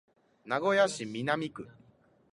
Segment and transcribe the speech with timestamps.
[0.45, 1.67] 名古屋市南区